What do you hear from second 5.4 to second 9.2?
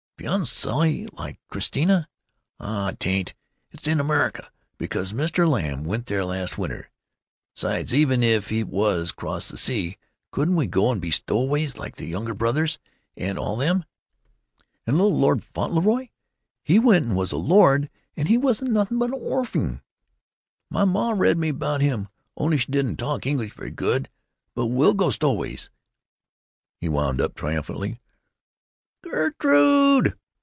Lamb went there last winter. 'Sides, even if it was